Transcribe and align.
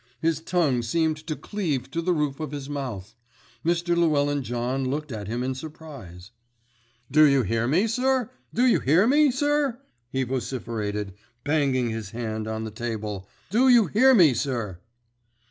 His 0.19 0.41
tongue 0.41 0.81
seemed 0.81 1.17
to 1.27 1.35
cleave 1.35 1.91
to 1.91 2.01
the 2.01 2.11
roof 2.11 2.39
of 2.39 2.49
his 2.49 2.67
mouth. 2.67 3.13
Mr. 3.63 3.95
Llewellyn 3.95 4.41
John 4.41 4.83
looked 4.89 5.11
at 5.11 5.27
him 5.27 5.43
in 5.43 5.53
surprise. 5.53 6.31
"Do 7.11 7.25
you 7.25 7.43
hear 7.43 7.67
me, 7.67 7.85
sir? 7.85 8.31
Do 8.51 8.65
you 8.65 8.79
hear 8.79 9.05
me, 9.05 9.29
sir?" 9.29 9.79
he 10.09 10.23
vociferated, 10.23 11.13
banging 11.43 11.91
his 11.91 12.09
hand 12.09 12.47
on 12.47 12.63
the 12.63 12.71
table. 12.71 13.29
"Do 13.51 13.69
you 13.69 13.85
hear 13.85 14.15
me, 14.15 14.33
sir?" 14.33 14.79